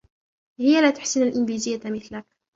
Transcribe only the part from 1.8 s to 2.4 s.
مثلك.